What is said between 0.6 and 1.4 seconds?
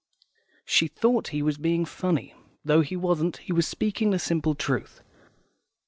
She thought